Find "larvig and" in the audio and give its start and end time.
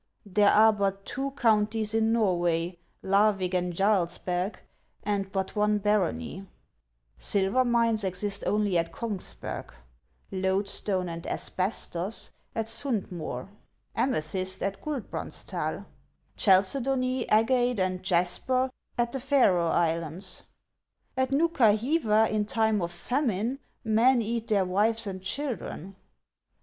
3.03-3.71